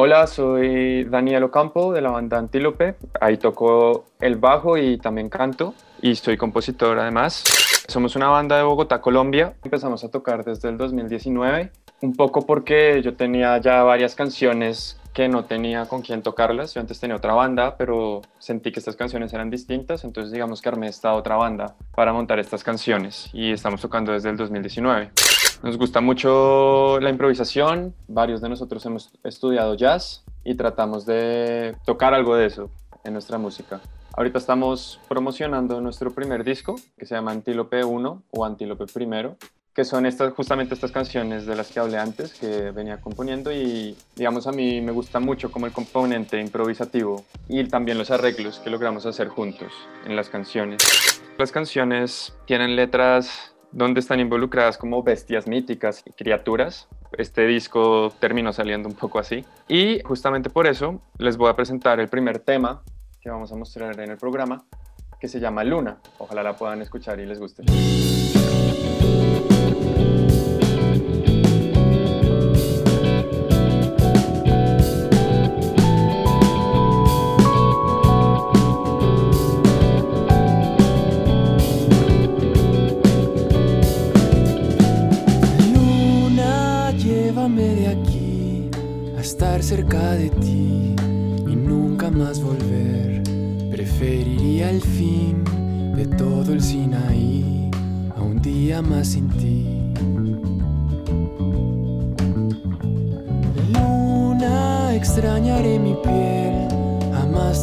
[0.00, 2.94] Hola, soy Daniel Ocampo de la banda Antílope.
[3.20, 7.42] Ahí toco el bajo y también canto y soy compositor además.
[7.88, 9.54] Somos una banda de Bogotá, Colombia.
[9.64, 11.72] Empezamos a tocar desde el 2019,
[12.02, 16.74] un poco porque yo tenía ya varias canciones que no tenía con quién tocarlas.
[16.74, 20.68] Yo antes tenía otra banda, pero sentí que estas canciones eran distintas, entonces digamos que
[20.68, 25.10] armé esta otra banda para montar estas canciones y estamos tocando desde el 2019.
[25.62, 32.14] Nos gusta mucho la improvisación, varios de nosotros hemos estudiado jazz y tratamos de tocar
[32.14, 32.70] algo de eso
[33.02, 33.80] en nuestra música.
[34.16, 39.36] Ahorita estamos promocionando nuestro primer disco que se llama Antílope 1 o Antílope Primero,
[39.74, 43.96] que son estas, justamente estas canciones de las que hablé antes que venía componiendo y
[44.14, 48.70] digamos a mí me gusta mucho como el componente improvisativo y también los arreglos que
[48.70, 49.72] logramos hacer juntos
[50.04, 50.78] en las canciones.
[51.36, 56.88] Las canciones tienen letras donde están involucradas como bestias míticas y criaturas.
[57.12, 59.44] Este disco terminó saliendo un poco así.
[59.68, 62.82] Y justamente por eso les voy a presentar el primer tema
[63.20, 64.64] que vamos a mostrar en el programa,
[65.20, 65.98] que se llama Luna.
[66.18, 67.64] Ojalá la puedan escuchar y les guste.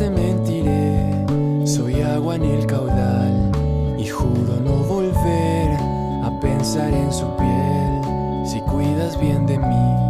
[0.00, 1.26] Te mentiré.
[1.66, 3.52] Soy agua en el caudal
[3.98, 5.76] y juro no volver
[6.24, 10.09] a pensar en su piel si cuidas bien de mí.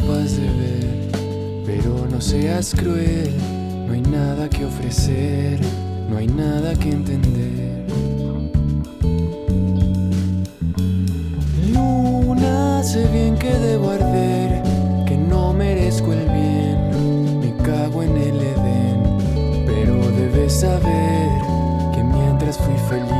[0.00, 1.64] Fui incapaz de ver.
[1.66, 3.32] Pero no seas cruel,
[3.86, 5.60] no hay nada que ofrecer,
[6.08, 7.86] no hay nada que entender.
[11.72, 14.62] Luna, sé bien que debo arder,
[15.06, 21.30] que no merezco el bien, me cago en el Edén, pero debes saber
[21.94, 23.19] que mientras fui feliz,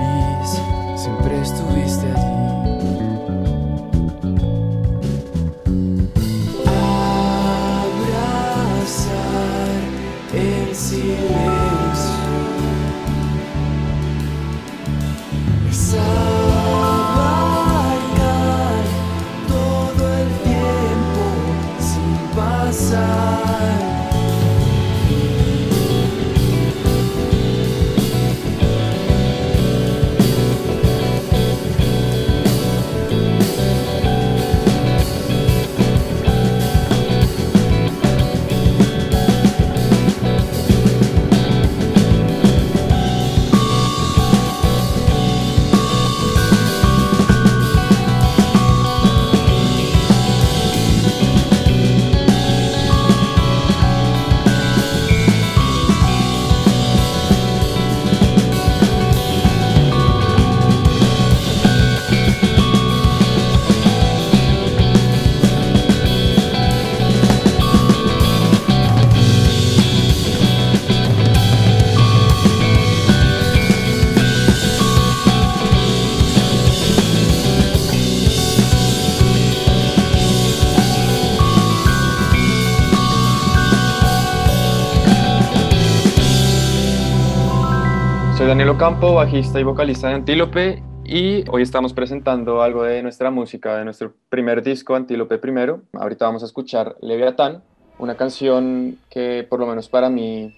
[88.40, 93.30] Soy Daniel Ocampo, bajista y vocalista de Antílope y hoy estamos presentando algo de nuestra
[93.30, 95.82] música, de nuestro primer disco, Antílope Primero.
[95.92, 97.62] Ahorita vamos a escuchar Leviatán,
[97.98, 100.56] una canción que por lo menos para mí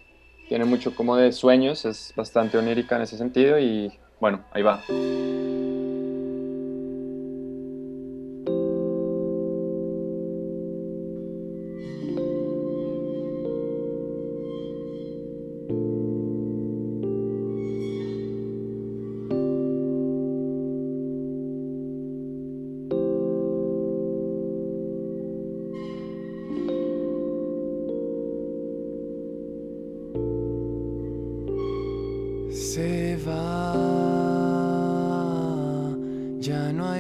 [0.49, 3.91] tiene mucho como de sueños, es bastante onírica en ese sentido y
[4.21, 4.81] bueno, ahí va.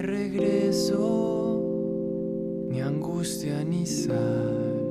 [0.02, 0.98] Regreso,
[2.68, 4.81] ni angustia ni sal.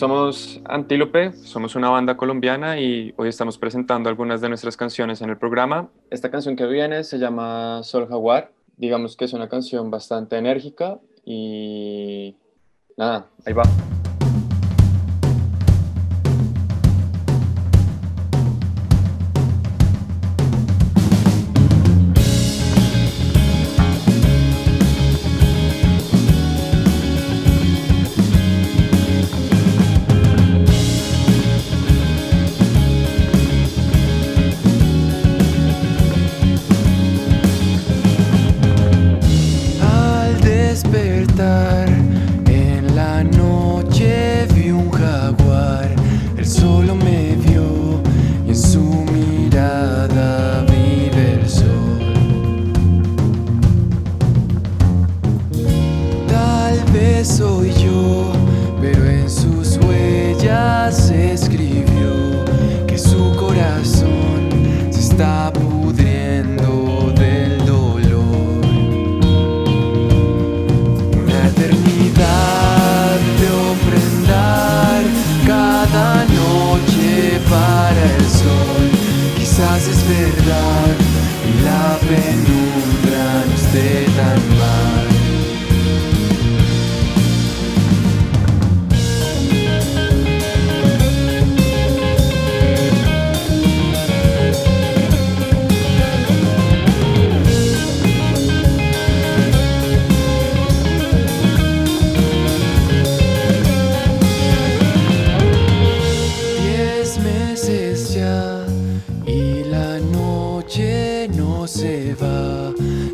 [0.00, 5.28] Somos Antílope, somos una banda colombiana y hoy estamos presentando algunas de nuestras canciones en
[5.28, 5.90] el programa.
[6.08, 8.50] Esta canción que viene se llama Sol Jaguar.
[8.78, 12.34] Digamos que es una canción bastante enérgica y
[12.96, 13.64] nada, ahí va.
[79.60, 80.96] Quizás es verdad
[81.46, 84.79] y la penumbra no esté tan mal.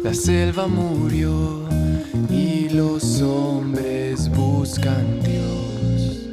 [0.06, 1.64] La selva murió
[2.30, 6.28] y los hombres buscan Dios.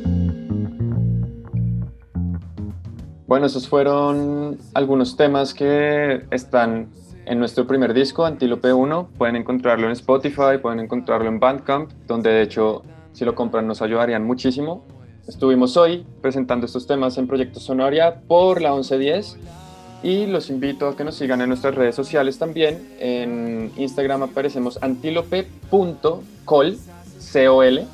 [3.25, 6.91] Bueno, esos fueron algunos temas que están
[7.25, 9.09] en nuestro primer disco, Antílope 1.
[9.17, 13.81] Pueden encontrarlo en Spotify, pueden encontrarlo en Bandcamp, donde de hecho si lo compran nos
[13.81, 14.85] ayudarían muchísimo.
[15.27, 19.62] Estuvimos hoy presentando estos temas en Proyecto Sonoria por la 1110
[20.03, 22.95] y los invito a que nos sigan en nuestras redes sociales también.
[22.99, 26.77] En Instagram aparecemos antílope.col,
[27.19, 27.87] C-O-L,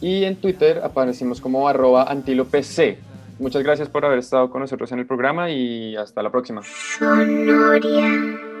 [0.00, 2.98] y en Twitter aparecemos como arroba antílopec.
[3.38, 6.62] Muchas gracias por haber estado con nosotros en el programa y hasta la próxima.
[6.98, 8.53] Sonoria.